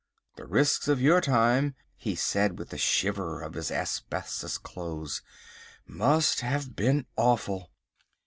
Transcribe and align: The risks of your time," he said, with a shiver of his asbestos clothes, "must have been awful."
The 0.35 0.47
risks 0.47 0.87
of 0.87 0.99
your 0.99 1.21
time," 1.21 1.75
he 1.95 2.15
said, 2.15 2.57
with 2.57 2.73
a 2.73 2.77
shiver 2.79 3.43
of 3.43 3.53
his 3.53 3.69
asbestos 3.69 4.57
clothes, 4.57 5.21
"must 5.85 6.39
have 6.41 6.75
been 6.75 7.05
awful." 7.17 7.69